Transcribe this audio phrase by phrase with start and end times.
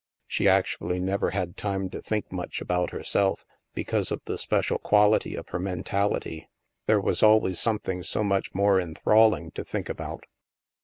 [0.25, 5.35] She actually never had time to think much about herself, because of the special quality
[5.35, 6.47] of her men tality.
[6.87, 10.23] There was always something so much more enthralling to think about.